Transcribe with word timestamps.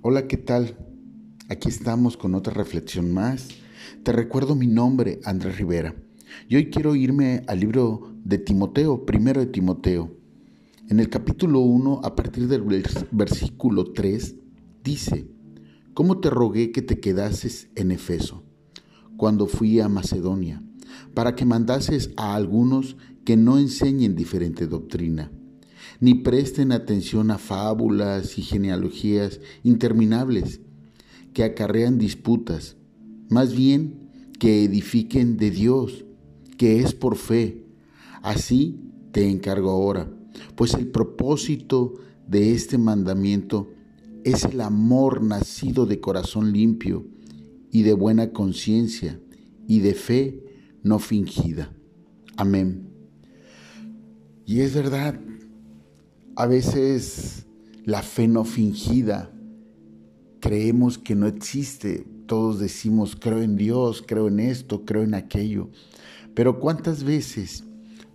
Hola, 0.00 0.26
¿qué 0.26 0.38
tal? 0.38 0.78
Aquí 1.50 1.68
estamos 1.68 2.16
con 2.16 2.34
otra 2.34 2.54
reflexión 2.54 3.12
más. 3.12 3.48
Te 4.04 4.12
recuerdo 4.12 4.54
mi 4.54 4.66
nombre, 4.66 5.20
Andrés 5.24 5.58
Rivera. 5.58 5.94
Y 6.48 6.56
hoy 6.56 6.70
quiero 6.70 6.94
irme 6.94 7.42
al 7.46 7.60
libro 7.60 8.14
de 8.24 8.38
Timoteo, 8.38 9.04
primero 9.04 9.40
de 9.40 9.48
Timoteo. 9.48 10.16
En 10.88 10.98
el 10.98 11.10
capítulo 11.10 11.60
1, 11.60 12.00
a 12.04 12.16
partir 12.16 12.48
del 12.48 12.62
versículo 13.10 13.92
3, 13.92 14.36
dice, 14.82 15.28
¿Cómo 15.92 16.20
te 16.20 16.30
rogué 16.30 16.72
que 16.72 16.80
te 16.80 17.00
quedases 17.00 17.68
en 17.74 17.90
Efeso 17.90 18.44
cuando 19.18 19.46
fui 19.46 19.78
a 19.78 19.90
Macedonia, 19.90 20.62
para 21.12 21.34
que 21.34 21.44
mandases 21.44 22.12
a 22.16 22.34
algunos 22.34 22.96
que 23.26 23.36
no 23.36 23.58
enseñen 23.58 24.14
diferente 24.14 24.66
doctrina? 24.66 25.30
Ni 26.00 26.14
presten 26.14 26.72
atención 26.72 27.30
a 27.30 27.38
fábulas 27.38 28.38
y 28.38 28.42
genealogías 28.42 29.40
interminables 29.62 30.60
que 31.32 31.44
acarrean 31.44 31.98
disputas, 31.98 32.76
más 33.28 33.54
bien 33.54 34.10
que 34.38 34.64
edifiquen 34.64 35.36
de 35.36 35.50
Dios, 35.50 36.04
que 36.56 36.80
es 36.80 36.94
por 36.94 37.16
fe. 37.16 37.64
Así 38.22 38.80
te 39.12 39.28
encargo 39.28 39.70
ahora, 39.70 40.10
pues 40.54 40.74
el 40.74 40.88
propósito 40.88 41.94
de 42.26 42.52
este 42.52 42.78
mandamiento 42.78 43.70
es 44.24 44.44
el 44.44 44.60
amor 44.60 45.22
nacido 45.22 45.86
de 45.86 46.00
corazón 46.00 46.52
limpio 46.52 47.06
y 47.70 47.82
de 47.82 47.92
buena 47.92 48.32
conciencia 48.32 49.20
y 49.66 49.80
de 49.80 49.94
fe 49.94 50.44
no 50.82 50.98
fingida. 50.98 51.72
Amén. 52.36 52.88
Y 54.46 54.60
es 54.60 54.74
verdad, 54.74 55.20
a 56.38 56.46
veces 56.46 57.46
la 57.84 58.00
fe 58.00 58.28
no 58.28 58.44
fingida, 58.44 59.28
creemos 60.38 60.96
que 60.96 61.16
no 61.16 61.26
existe. 61.26 62.06
Todos 62.26 62.60
decimos, 62.60 63.16
creo 63.18 63.42
en 63.42 63.56
Dios, 63.56 64.04
creo 64.06 64.28
en 64.28 64.38
esto, 64.38 64.84
creo 64.84 65.02
en 65.02 65.14
aquello. 65.14 65.68
Pero 66.34 66.60
¿cuántas 66.60 67.02
veces, 67.02 67.64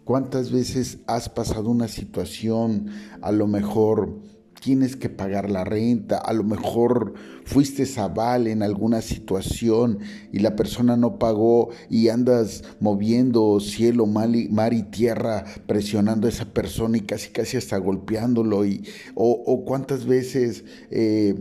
cuántas 0.06 0.54
veces 0.54 1.00
has 1.06 1.28
pasado 1.28 1.70
una 1.70 1.90
situación, 1.90 2.88
a 3.22 3.34
lo 3.34 3.46
mejor 3.46 4.18
tienes 4.64 4.96
que 4.96 5.10
pagar 5.10 5.52
la 5.52 5.66
renta, 5.66 6.18
a 6.18 6.32
lo 6.32 6.46
mejor 6.46 7.16
fuiste 7.44 7.84
aval 8.00 8.48
en 8.48 8.64
alguna 8.64 9.02
situación 9.02 10.00
y 10.32 10.40
la 10.40 10.56
persona 10.56 10.96
no 10.96 11.20
pagó 11.20 11.72
y 11.90 12.08
andas 12.08 12.64
moviendo 12.80 13.60
cielo, 13.60 14.06
mar 14.06 14.74
y 14.74 14.84
tierra, 14.84 15.44
presionando 15.68 16.28
a 16.28 16.30
esa 16.30 16.46
persona 16.54 16.98
y 16.98 17.02
casi 17.02 17.32
casi 17.32 17.58
hasta 17.58 17.78
golpeándolo. 17.78 18.66
Y, 18.66 18.88
o, 19.16 19.64
cuántas 19.66 20.06
veces... 20.06 20.64
Eh, 20.90 21.36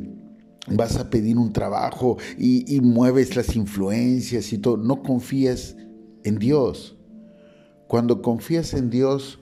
vas 0.69 0.97
a 0.97 1.11
pedir 1.11 1.39
un 1.39 1.53
trabajo 1.53 2.19
y, 2.39 2.73
y 2.73 2.81
mueves 2.81 3.35
las 3.35 3.57
influencias 3.57 4.53
y 4.53 4.59
todo, 4.59 4.77
no 4.77 5.03
confías 5.03 5.75
en 6.23 6.39
Dios. 6.39 6.97
Cuando 7.89 8.23
confías 8.23 8.73
en 8.73 8.89
Dios, 8.89 9.41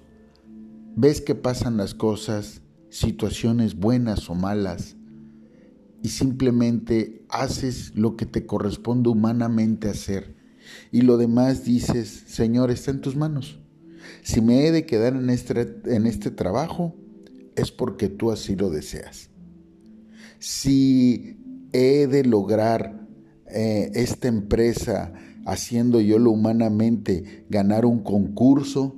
ves 0.97 1.21
que 1.21 1.35
pasan 1.35 1.77
las 1.77 1.93
cosas 1.93 2.63
situaciones 2.91 3.77
buenas 3.77 4.29
o 4.29 4.35
malas 4.35 4.97
y 6.03 6.09
simplemente 6.09 7.25
haces 7.29 7.93
lo 7.95 8.17
que 8.17 8.27
te 8.27 8.47
corresponde 8.47 9.09
humanamente 9.09 9.89
hacer 9.89 10.35
y 10.93 11.03
lo 11.03 11.17
demás 11.17 11.65
dices, 11.65 12.25
Señor, 12.27 12.71
está 12.71 12.91
en 12.91 13.01
tus 13.01 13.17
manos. 13.17 13.59
Si 14.23 14.41
me 14.41 14.67
he 14.67 14.73
de 14.73 14.87
quedar 14.87 15.15
en 15.15 15.31
este, 15.31 15.81
en 15.87 16.07
este 16.07 16.31
trabajo, 16.31 16.95
es 17.57 17.71
porque 17.71 18.09
tú 18.09 18.31
así 18.31 18.57
lo 18.57 18.71
deseas. 18.71 19.31
Si 20.39 21.39
he 21.73 22.07
de 22.07 22.25
lograr 22.25 23.07
eh, 23.47 23.91
esta 23.95 24.29
empresa 24.29 25.13
haciendo 25.47 26.01
yo 26.01 26.19
lo 26.19 26.31
humanamente, 26.31 27.45
ganar 27.49 27.85
un 27.85 28.03
concurso, 28.03 28.97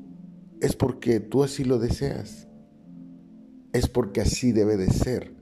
es 0.60 0.76
porque 0.76 1.20
tú 1.20 1.42
así 1.42 1.64
lo 1.64 1.78
deseas 1.78 2.48
es 3.72 3.88
porque 3.88 4.20
así 4.20 4.52
debe 4.52 4.76
de 4.76 4.90
ser. 4.90 5.34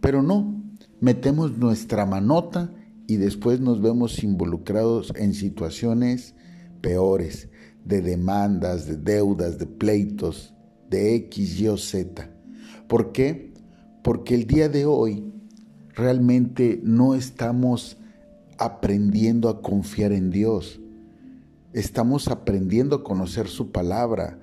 Pero 0.00 0.22
no, 0.22 0.62
metemos 1.00 1.56
nuestra 1.58 2.06
manota 2.06 2.72
y 3.06 3.16
después 3.16 3.60
nos 3.60 3.80
vemos 3.80 4.22
involucrados 4.22 5.12
en 5.16 5.34
situaciones 5.34 6.34
peores, 6.80 7.48
de 7.84 8.00
demandas, 8.00 8.86
de 8.86 8.96
deudas, 8.96 9.58
de 9.58 9.66
pleitos, 9.66 10.54
de 10.90 11.14
X, 11.16 11.60
Y 11.60 11.68
o 11.68 11.76
Z. 11.76 12.30
¿Por 12.88 13.12
qué? 13.12 13.52
Porque 14.02 14.34
el 14.34 14.46
día 14.46 14.68
de 14.68 14.86
hoy 14.86 15.32
realmente 15.94 16.80
no 16.82 17.14
estamos 17.14 17.96
aprendiendo 18.58 19.48
a 19.48 19.62
confiar 19.62 20.12
en 20.12 20.30
Dios. 20.30 20.80
Estamos 21.72 22.28
aprendiendo 22.28 22.96
a 22.96 23.04
conocer 23.04 23.48
su 23.48 23.72
palabra 23.72 24.38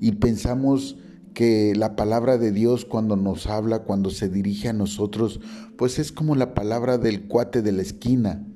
y 0.00 0.12
pensamos 0.12 0.96
que 1.42 1.74
la 1.74 1.96
palabra 1.96 2.38
de 2.38 2.52
Dios 2.52 2.84
cuando 2.84 3.16
nos 3.16 3.48
habla, 3.48 3.80
cuando 3.80 4.10
se 4.10 4.28
dirige 4.28 4.68
a 4.68 4.72
nosotros, 4.72 5.40
pues 5.76 5.98
es 5.98 6.12
como 6.12 6.36
la 6.36 6.54
palabra 6.54 6.98
del 6.98 7.26
cuate 7.26 7.62
de 7.62 7.72
la 7.72 7.82
esquina. 7.82 8.46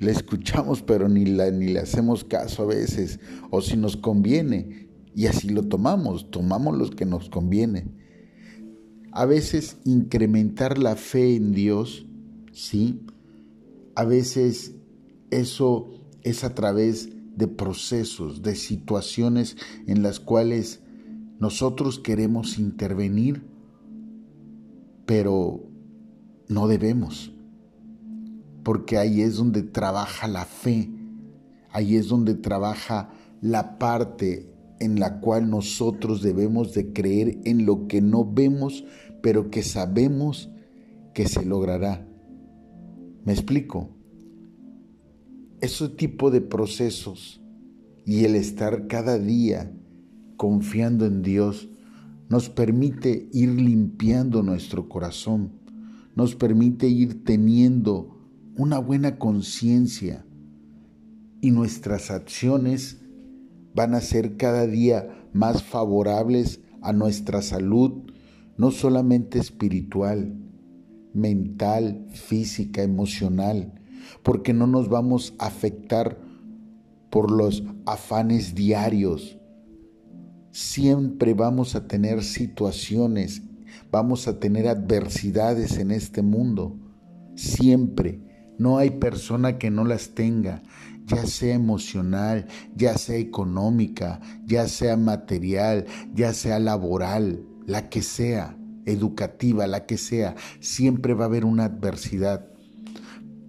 Le 0.00 0.10
escuchamos 0.10 0.82
pero 0.82 1.08
ni, 1.08 1.24
la, 1.24 1.52
ni 1.52 1.68
le 1.68 1.78
hacemos 1.78 2.24
caso 2.24 2.64
a 2.64 2.66
veces, 2.66 3.20
o 3.50 3.62
si 3.62 3.76
nos 3.76 3.96
conviene, 3.96 4.88
y 5.14 5.26
así 5.26 5.50
lo 5.50 5.62
tomamos, 5.62 6.32
tomamos 6.32 6.76
lo 6.76 6.90
que 6.90 7.06
nos 7.06 7.30
conviene. 7.30 7.86
A 9.12 9.24
veces 9.24 9.76
incrementar 9.84 10.78
la 10.78 10.96
fe 10.96 11.36
en 11.36 11.52
Dios, 11.52 12.08
¿sí? 12.50 13.06
A 13.94 14.04
veces 14.04 14.74
eso 15.30 15.88
es 16.24 16.42
a 16.42 16.56
través 16.56 17.08
de 17.36 17.46
procesos, 17.46 18.42
de 18.42 18.56
situaciones 18.56 19.56
en 19.86 20.02
las 20.02 20.18
cuales 20.18 20.80
nosotros 21.40 21.98
queremos 21.98 22.58
intervenir, 22.58 23.42
pero 25.06 25.64
no 26.48 26.68
debemos, 26.68 27.32
porque 28.62 28.98
ahí 28.98 29.22
es 29.22 29.36
donde 29.36 29.62
trabaja 29.62 30.28
la 30.28 30.44
fe, 30.44 30.90
ahí 31.70 31.96
es 31.96 32.08
donde 32.08 32.34
trabaja 32.34 33.10
la 33.40 33.78
parte 33.78 34.52
en 34.80 35.00
la 35.00 35.20
cual 35.20 35.48
nosotros 35.48 36.20
debemos 36.20 36.74
de 36.74 36.92
creer 36.92 37.38
en 37.44 37.64
lo 37.64 37.88
que 37.88 38.02
no 38.02 38.30
vemos, 38.30 38.84
pero 39.22 39.50
que 39.50 39.62
sabemos 39.62 40.50
que 41.14 41.26
se 41.26 41.44
logrará. 41.44 42.06
¿Me 43.24 43.32
explico? 43.32 43.88
Ese 45.62 45.88
tipo 45.88 46.30
de 46.30 46.42
procesos 46.42 47.42
y 48.04 48.24
el 48.24 48.34
estar 48.34 48.86
cada 48.88 49.18
día 49.18 49.72
confiando 50.40 51.04
en 51.04 51.20
Dios, 51.20 51.68
nos 52.30 52.48
permite 52.48 53.28
ir 53.30 53.50
limpiando 53.50 54.42
nuestro 54.42 54.88
corazón, 54.88 55.52
nos 56.16 56.34
permite 56.34 56.88
ir 56.88 57.24
teniendo 57.24 58.18
una 58.56 58.78
buena 58.78 59.18
conciencia 59.18 60.24
y 61.42 61.50
nuestras 61.50 62.10
acciones 62.10 63.02
van 63.74 63.94
a 63.94 64.00
ser 64.00 64.38
cada 64.38 64.66
día 64.66 65.10
más 65.34 65.62
favorables 65.62 66.62
a 66.80 66.94
nuestra 66.94 67.42
salud, 67.42 68.10
no 68.56 68.70
solamente 68.70 69.38
espiritual, 69.38 70.38
mental, 71.12 72.06
física, 72.14 72.82
emocional, 72.82 73.74
porque 74.22 74.54
no 74.54 74.66
nos 74.66 74.88
vamos 74.88 75.34
a 75.38 75.48
afectar 75.48 76.18
por 77.10 77.30
los 77.30 77.62
afanes 77.84 78.54
diarios, 78.54 79.36
Siempre 80.52 81.34
vamos 81.34 81.76
a 81.76 81.86
tener 81.86 82.24
situaciones, 82.24 83.42
vamos 83.92 84.26
a 84.26 84.40
tener 84.40 84.66
adversidades 84.66 85.78
en 85.78 85.92
este 85.92 86.22
mundo. 86.22 86.76
Siempre. 87.36 88.20
No 88.58 88.76
hay 88.76 88.90
persona 88.90 89.56
que 89.58 89.70
no 89.70 89.84
las 89.84 90.10
tenga, 90.10 90.62
ya 91.06 91.24
sea 91.24 91.54
emocional, 91.54 92.46
ya 92.76 92.98
sea 92.98 93.16
económica, 93.16 94.20
ya 94.44 94.68
sea 94.68 94.98
material, 94.98 95.86
ya 96.14 96.34
sea 96.34 96.58
laboral, 96.58 97.42
la 97.66 97.88
que 97.88 98.02
sea, 98.02 98.58
educativa, 98.84 99.66
la 99.66 99.86
que 99.86 99.96
sea, 99.96 100.34
siempre 100.58 101.14
va 101.14 101.24
a 101.24 101.28
haber 101.28 101.46
una 101.46 101.64
adversidad. 101.64 102.48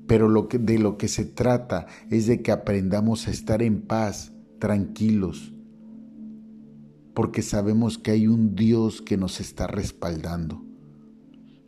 Pero 0.07 0.31
de 0.49 0.79
lo 0.79 0.97
que 0.97 1.07
se 1.07 1.25
trata 1.25 1.87
es 2.09 2.27
de 2.27 2.41
que 2.41 2.51
aprendamos 2.51 3.27
a 3.27 3.31
estar 3.31 3.61
en 3.61 3.81
paz, 3.81 4.31
tranquilos, 4.59 5.53
porque 7.13 7.41
sabemos 7.41 7.97
que 7.97 8.11
hay 8.11 8.27
un 8.27 8.55
Dios 8.55 9.01
que 9.01 9.17
nos 9.17 9.39
está 9.39 9.67
respaldando. 9.67 10.63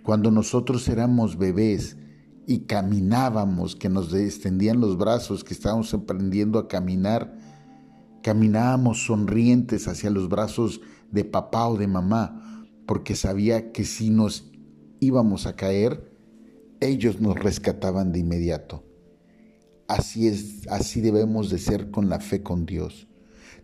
Cuando 0.03 0.31
nosotros 0.31 0.87
éramos 0.89 1.37
bebés 1.37 1.97
y 2.45 2.59
caminábamos, 2.59 3.75
que 3.75 3.89
nos 3.89 4.13
extendían 4.13 4.79
los 4.79 4.97
brazos, 4.97 5.43
que 5.43 5.53
estábamos 5.53 5.93
aprendiendo 5.93 6.59
a 6.59 6.67
caminar, 6.67 7.37
caminábamos 8.21 9.05
sonrientes 9.05 9.87
hacia 9.87 10.09
los 10.09 10.29
brazos 10.29 10.81
de 11.11 11.23
papá 11.25 11.67
o 11.67 11.77
de 11.77 11.87
mamá, 11.87 12.65
porque 12.85 13.15
sabía 13.15 13.71
que 13.71 13.85
si 13.85 14.09
nos 14.09 14.51
íbamos 14.99 15.45
a 15.45 15.55
caer, 15.55 16.11
ellos 16.79 17.21
nos 17.21 17.39
rescataban 17.39 18.11
de 18.11 18.19
inmediato. 18.19 18.83
Así 19.87 20.27
es, 20.27 20.67
así 20.69 21.01
debemos 21.01 21.49
de 21.49 21.59
ser 21.59 21.91
con 21.91 22.09
la 22.09 22.19
fe 22.19 22.41
con 22.41 22.65
Dios. 22.65 23.07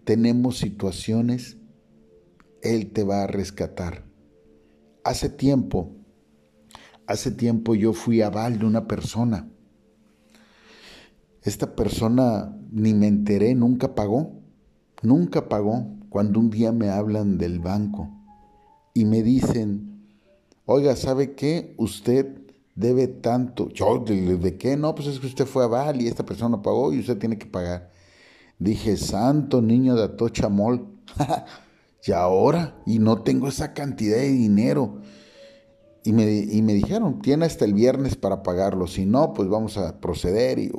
Tenemos 0.03 0.57
situaciones, 0.57 1.57
Él 2.61 2.91
te 2.91 3.03
va 3.03 3.23
a 3.23 3.27
rescatar. 3.27 4.03
Hace 5.03 5.29
tiempo, 5.29 5.91
hace 7.07 7.31
tiempo 7.31 7.75
yo 7.75 7.93
fui 7.93 8.21
a 8.21 8.29
Val 8.29 8.59
de 8.59 8.65
una 8.65 8.87
persona. 8.87 9.49
Esta 11.41 11.75
persona 11.75 12.55
ni 12.71 12.93
me 12.93 13.07
enteré, 13.07 13.55
nunca 13.55 13.95
pagó, 13.95 14.33
nunca 15.01 15.47
pagó. 15.47 15.95
Cuando 16.09 16.39
un 16.39 16.49
día 16.49 16.71
me 16.71 16.89
hablan 16.89 17.37
del 17.37 17.59
banco 17.59 18.09
y 18.93 19.05
me 19.05 19.21
dicen, 19.21 20.07
oiga, 20.65 20.95
¿sabe 20.95 21.35
qué? 21.35 21.75
Usted 21.77 22.39
debe 22.75 23.07
tanto. 23.07 23.69
Yo, 23.69 23.99
¿de, 23.99 24.57
qué? 24.57 24.75
No, 24.75 24.95
pues 24.95 25.07
es 25.07 25.19
que 25.19 25.27
usted 25.27 25.45
fue 25.45 25.63
a 25.63 25.67
Val 25.67 26.01
y 26.01 26.07
esta 26.07 26.25
persona 26.25 26.61
pagó 26.61 26.93
y 26.93 26.99
usted 26.99 27.17
tiene 27.17 27.37
que 27.37 27.45
pagar. 27.45 27.91
Dije, 28.57 28.97
santo 28.97 29.61
niño 29.61 29.95
de 29.95 30.03
Atochamol. 30.03 30.87
y 32.05 32.11
ahora, 32.11 32.81
y 32.85 32.99
no 32.99 33.21
tengo 33.23 33.47
esa 33.47 33.73
cantidad 33.73 34.17
de 34.17 34.31
dinero. 34.31 35.01
Y 36.03 36.13
me, 36.13 36.31
y 36.31 36.61
me, 36.61 36.73
dijeron, 36.73 37.21
tiene 37.21 37.45
hasta 37.45 37.65
el 37.65 37.73
viernes 37.73 38.15
para 38.15 38.41
pagarlo, 38.41 38.87
si 38.87 39.05
no, 39.05 39.33
pues 39.33 39.49
vamos 39.49 39.77
a 39.77 39.99
proceder. 39.99 40.59
Y, 40.59 40.71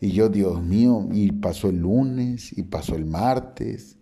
y 0.00 0.10
yo, 0.12 0.28
Dios 0.28 0.62
mío, 0.62 1.08
y 1.12 1.32
pasó 1.32 1.70
el 1.70 1.78
lunes, 1.78 2.56
y 2.56 2.62
pasó 2.62 2.94
el 2.94 3.06
martes, 3.06 3.96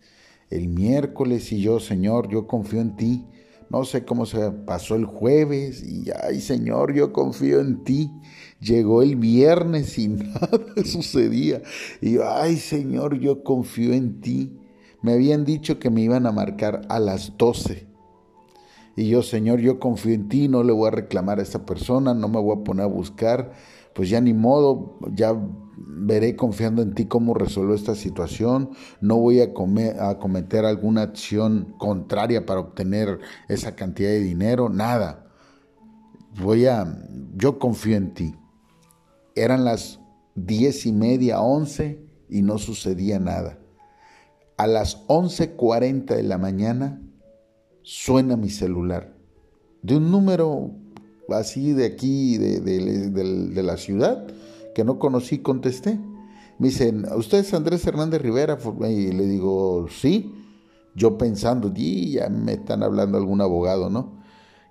el 0.50 0.68
miércoles, 0.68 1.52
y 1.52 1.60
yo, 1.62 1.78
Señor, 1.78 2.28
yo 2.28 2.46
confío 2.46 2.80
en 2.80 2.96
ti. 2.96 3.24
No 3.70 3.84
sé 3.84 4.04
cómo 4.04 4.26
se 4.26 4.50
pasó 4.50 4.96
el 4.96 5.04
jueves, 5.04 5.84
y 5.84 6.10
ay, 6.22 6.40
Señor, 6.40 6.92
yo 6.92 7.12
confío 7.12 7.60
en 7.60 7.84
ti. 7.84 8.10
Llegó 8.60 9.02
el 9.02 9.14
viernes 9.14 9.96
y 9.96 10.08
nada 10.08 10.50
sucedía. 10.84 11.62
Y 12.02 12.18
ay, 12.18 12.56
Señor, 12.56 13.18
yo 13.20 13.44
confío 13.44 13.92
en 13.94 14.20
ti. 14.20 14.59
Me 15.02 15.12
habían 15.14 15.44
dicho 15.44 15.78
que 15.78 15.90
me 15.90 16.02
iban 16.02 16.26
a 16.26 16.32
marcar 16.32 16.82
a 16.88 16.98
las 16.98 17.36
12. 17.36 17.86
Y 18.96 19.08
yo, 19.08 19.22
Señor, 19.22 19.60
yo 19.60 19.78
confío 19.78 20.12
en 20.12 20.28
ti, 20.28 20.48
no 20.48 20.62
le 20.62 20.72
voy 20.72 20.88
a 20.88 20.90
reclamar 20.90 21.38
a 21.38 21.42
esta 21.42 21.64
persona, 21.64 22.12
no 22.12 22.28
me 22.28 22.40
voy 22.40 22.58
a 22.58 22.64
poner 22.64 22.84
a 22.84 22.88
buscar, 22.88 23.52
pues 23.94 24.10
ya 24.10 24.20
ni 24.20 24.34
modo, 24.34 24.98
ya 25.14 25.34
veré 25.78 26.36
confiando 26.36 26.82
en 26.82 26.94
ti 26.94 27.06
cómo 27.06 27.32
resuelvo 27.32 27.74
esta 27.74 27.94
situación, 27.94 28.70
no 29.00 29.16
voy 29.16 29.40
a, 29.40 29.52
a 30.00 30.18
cometer 30.18 30.64
alguna 30.64 31.02
acción 31.02 31.74
contraria 31.78 32.44
para 32.44 32.60
obtener 32.60 33.20
esa 33.48 33.74
cantidad 33.74 34.10
de 34.10 34.20
dinero, 34.20 34.68
nada. 34.68 35.26
Voy 36.42 36.66
a, 36.66 36.86
yo 37.36 37.58
confío 37.58 37.96
en 37.96 38.12
ti. 38.12 38.34
Eran 39.34 39.64
las 39.64 40.00
diez 40.34 40.84
y 40.84 40.92
media, 40.92 41.40
once, 41.40 42.04
y 42.28 42.42
no 42.42 42.58
sucedía 42.58 43.18
nada. 43.18 43.58
A 44.60 44.66
las 44.66 45.06
11.40 45.06 46.16
de 46.16 46.22
la 46.22 46.36
mañana 46.36 47.00
suena 47.80 48.36
mi 48.36 48.50
celular. 48.50 49.16
De 49.80 49.96
un 49.96 50.10
número 50.10 50.72
así 51.30 51.72
de 51.72 51.86
aquí, 51.86 52.36
de, 52.36 52.60
de, 52.60 53.62
la 53.62 53.78
ciudad, 53.78 54.26
que 54.74 54.84
no 54.84 54.98
conocí, 54.98 55.38
contesté. 55.38 55.98
Me 56.58 56.68
dicen, 56.68 57.06
¿usted 57.16 57.38
es 57.38 57.54
Andrés 57.54 57.86
Hernández 57.86 58.20
Rivera? 58.20 58.58
Y 58.86 59.12
le 59.12 59.24
digo, 59.24 59.86
sí. 59.88 60.34
Yo 60.94 61.16
pensando, 61.16 61.72
y 61.74 62.12
ya 62.12 62.28
me 62.28 62.52
están 62.52 62.82
hablando 62.82 63.16
algún 63.16 63.40
abogado, 63.40 63.88
¿no? 63.88 64.20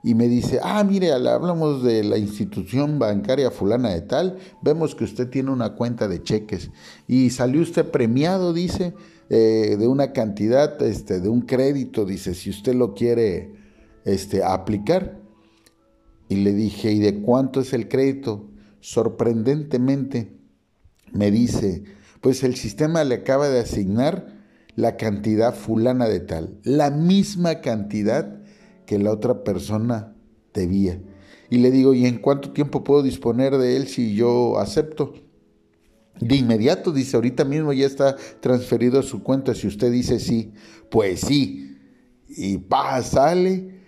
Y 0.03 0.13
me 0.13 0.27
dice, 0.27 0.59
ah, 0.62 0.83
mire, 0.83 1.13
hablamos 1.13 1.81
de 1.81 2.03
la 2.03 2.19
institución 2.19 3.00
bancaria 3.00 3.50
fulana 3.50 3.89
de 3.89 4.01
tal, 4.01 4.38
vemos 4.62 4.94
que 4.94 5.06
usted 5.06 5.31
tiene 5.31 5.50
una 5.50 5.74
cuenta 5.74 6.07
de 6.07 6.21
cheques 6.21 6.69
y 7.07 7.31
salió 7.31 7.62
usted 7.62 7.89
premiado, 7.89 8.53
dice, 8.53 8.94
eh, 9.30 9.78
de 9.80 9.88
una 9.88 10.12
cantidad, 10.12 10.81
este, 10.81 11.20
de 11.20 11.30
un 11.30 11.42
crédito, 11.42 12.06
dice, 12.06 12.34
si 12.34 12.50
usted 12.50 12.74
lo 12.74 12.94
quiere 12.94 13.54
este, 14.06 14.44
aplicar. 14.44 15.20
Y 16.28 16.38
le 16.38 16.54
dije, 16.54 16.92
¿y 16.92 17.00
de 17.00 17.22
cuánto 17.22 17.62
es 17.62 17.74
el 17.74 17.88
crédito? 17.88 18.50
Sorprendentemente 18.80 20.31
me 21.12 21.31
dice, 21.31 21.84
pues 22.22 22.44
el 22.44 22.56
sistema 22.56 23.04
le 23.04 23.16
acaba 23.16 23.50
de 23.50 23.60
asignar 23.60 24.40
la 24.76 24.96
cantidad 24.96 25.54
fulana 25.54 26.08
de 26.08 26.20
tal, 26.20 26.60
la 26.64 26.92
misma 26.92 27.62
cantidad 27.62 28.42
que 28.86 29.00
la 29.00 29.12
otra 29.12 29.44
persona 29.44 30.16
debía. 30.54 31.02
Y 31.50 31.58
le 31.58 31.72
digo, 31.72 31.94
¿y 31.94 32.06
en 32.06 32.20
cuánto 32.20 32.52
tiempo 32.52 32.84
puedo 32.84 33.02
disponer 33.02 33.58
de 33.58 33.75
él 33.75 33.88
si 33.88 34.16
yo 34.16 34.60
acepto? 34.60 35.14
De 36.19 36.36
inmediato 36.36 36.92
dice, 36.92 37.16
ahorita 37.16 37.45
mismo 37.45 37.74
ya 37.74 37.86
está 37.86 38.16
transferido 38.42 39.00
a 39.00 39.04
su 39.04 39.24
cuenta. 39.24 39.56
Si 39.56 39.68
usted 39.68 39.92
dice 39.92 40.19
sí, 40.19 40.54
pues 40.89 41.21
sí. 41.21 41.77
Y 42.27 42.57
pa, 42.57 43.01
sale, 43.01 43.80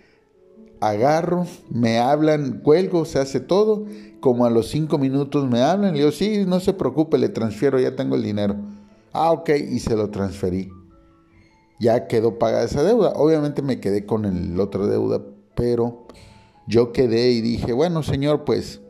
agarro, 0.80 1.46
me 1.70 1.98
hablan, 1.98 2.60
cuelgo, 2.60 3.04
se 3.04 3.18
hace 3.18 3.40
todo. 3.40 3.86
Como 4.20 4.44
a 4.46 4.50
los 4.50 4.68
cinco 4.68 4.98
minutos 4.98 5.48
me 5.48 5.62
hablan, 5.62 5.92
le 5.92 6.00
digo, 6.00 6.12
sí, 6.12 6.44
no 6.46 6.60
se 6.60 6.72
preocupe, 6.72 7.18
le 7.18 7.28
transfiero, 7.28 7.78
ya 7.80 7.96
tengo 7.96 8.14
el 8.14 8.22
dinero. 8.22 8.56
Ah, 9.12 9.32
ok, 9.32 9.50
y 9.70 9.78
se 9.80 9.96
lo 9.96 10.10
transferí. 10.10 10.70
Ya 11.80 12.06
quedó 12.06 12.38
pagada 12.38 12.64
esa 12.64 12.82
deuda. 12.82 13.12
Obviamente 13.16 13.62
me 13.62 13.80
quedé 13.80 14.06
con 14.06 14.24
el 14.24 14.58
otro 14.60 14.86
deuda, 14.86 15.20
pero 15.54 16.06
yo 16.66 16.92
quedé 16.92 17.32
y 17.32 17.40
dije, 17.40 17.72
bueno, 17.72 18.02
señor, 18.02 18.44
pues 18.44 18.81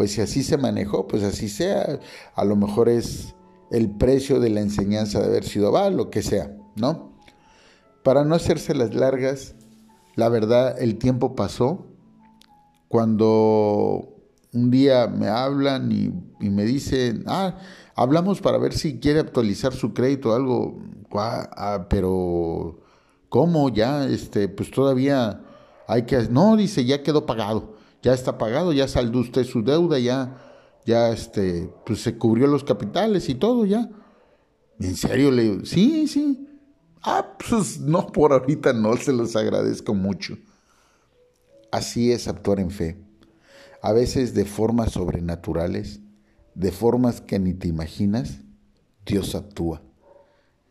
pues 0.00 0.12
si 0.12 0.22
así 0.22 0.42
se 0.42 0.56
manejó, 0.56 1.06
pues 1.06 1.22
así 1.22 1.50
sea. 1.50 2.00
A 2.34 2.46
lo 2.46 2.56
mejor 2.56 2.88
es 2.88 3.34
el 3.70 3.90
precio 3.90 4.40
de 4.40 4.48
la 4.48 4.60
enseñanza 4.60 5.20
de 5.20 5.26
haber 5.26 5.44
sido 5.44 5.72
va, 5.72 5.90
lo 5.90 6.08
que 6.08 6.22
sea, 6.22 6.56
¿no? 6.74 7.12
Para 8.02 8.24
no 8.24 8.34
hacerse 8.34 8.74
las 8.74 8.94
largas, 8.94 9.56
la 10.14 10.30
verdad, 10.30 10.80
el 10.80 10.96
tiempo 10.96 11.34
pasó. 11.34 11.84
Cuando 12.88 14.08
un 14.54 14.70
día 14.70 15.06
me 15.06 15.28
hablan 15.28 15.92
y, 15.92 16.48
me 16.48 16.64
dicen, 16.64 17.24
ah, 17.26 17.58
hablamos 17.94 18.40
para 18.40 18.56
ver 18.56 18.72
si 18.72 19.00
quiere 19.00 19.20
actualizar 19.20 19.74
su 19.74 19.92
crédito 19.92 20.30
o 20.30 20.34
algo, 20.34 20.78
ah, 21.12 21.88
pero 21.90 22.80
¿cómo? 23.28 23.68
Ya, 23.68 24.06
este, 24.06 24.48
pues 24.48 24.70
todavía 24.70 25.42
hay 25.86 26.04
que, 26.04 26.26
no, 26.30 26.56
dice, 26.56 26.86
ya 26.86 27.02
quedó 27.02 27.26
pagado 27.26 27.78
ya 28.02 28.14
está 28.14 28.38
pagado, 28.38 28.72
ya 28.72 28.88
saldó 28.88 29.20
usted 29.20 29.44
su 29.44 29.62
deuda, 29.62 29.98
ya, 29.98 30.36
ya 30.86 31.10
este, 31.10 31.70
pues 31.84 32.00
se 32.00 32.16
cubrió 32.16 32.46
los 32.46 32.64
capitales 32.64 33.28
y 33.28 33.34
todo, 33.34 33.66
ya. 33.66 33.90
¿En 34.78 34.96
serio? 34.96 35.30
Le 35.30 35.42
digo, 35.42 35.64
sí, 35.64 36.08
sí. 36.08 36.46
Ah, 37.02 37.36
pues 37.48 37.80
no, 37.80 38.06
por 38.06 38.32
ahorita 38.32 38.72
no, 38.72 38.96
se 38.96 39.12
los 39.12 39.36
agradezco 39.36 39.94
mucho. 39.94 40.38
Así 41.70 42.12
es 42.12 42.28
actuar 42.28 42.60
en 42.60 42.70
fe. 42.70 43.02
A 43.82 43.92
veces 43.92 44.34
de 44.34 44.44
formas 44.44 44.92
sobrenaturales, 44.92 46.00
de 46.54 46.72
formas 46.72 47.20
que 47.20 47.38
ni 47.38 47.54
te 47.54 47.68
imaginas, 47.68 48.40
Dios 49.06 49.34
actúa. 49.34 49.82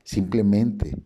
Simplemente 0.04 0.98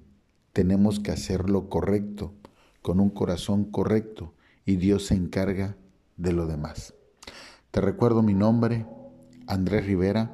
tenemos 0.51 1.00
que 1.00 1.12
hacer 1.12 1.50
lo 1.50 1.69
correcto, 1.69 2.33
con 2.81 3.00
un 3.00 3.09
corazón 3.09 3.65
correcto, 3.65 4.33
y 4.65 4.75
Dios 4.77 5.07
se 5.07 5.15
encarga 5.15 5.77
de 6.17 6.34
lo 6.34 6.48
demás. 6.48 6.93
Te 7.72 7.82
recuerdo 7.82 8.22
mi 8.22 8.34
nombre, 8.34 8.86
Andrés 9.48 9.86
Rivera. 9.86 10.32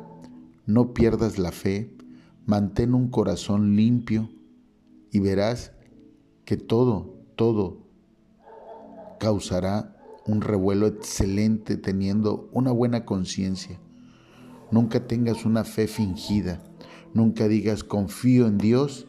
No 0.65 0.93
pierdas 0.93 1.39
la 1.39 1.51
fe, 1.51 1.95
mantén 2.45 2.93
un 2.93 3.09
corazón 3.09 3.75
limpio 3.75 4.29
y 5.11 5.19
verás 5.19 5.71
que 6.45 6.57
todo, 6.57 7.15
todo 7.35 7.87
causará 9.19 9.95
un 10.25 10.41
revuelo 10.41 10.87
excelente 10.87 11.77
teniendo 11.77 12.49
una 12.51 12.71
buena 12.71 13.05
conciencia. 13.05 13.79
Nunca 14.71 15.07
tengas 15.07 15.45
una 15.45 15.63
fe 15.63 15.87
fingida, 15.87 16.61
nunca 17.13 17.47
digas 17.47 17.83
confío 17.83 18.47
en 18.47 18.57
Dios 18.57 19.07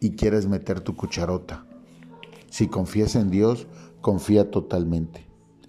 y 0.00 0.16
quieres 0.16 0.46
meter 0.46 0.80
tu 0.80 0.96
cucharota. 0.96 1.66
Si 2.50 2.68
confías 2.68 3.16
en 3.16 3.30
Dios, 3.30 3.66
confía 4.00 4.50
totalmente. 4.50 5.26